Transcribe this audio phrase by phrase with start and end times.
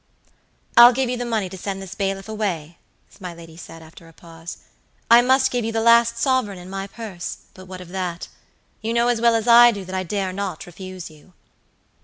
[0.75, 2.79] "I'll give you the money to send this bailiff away,"
[3.19, 4.57] my lady said, after a pause.
[5.11, 8.27] "I must give you the last sovereign in my purse, but what of that?
[8.81, 11.33] you know as well as I do that I dare not refuse you."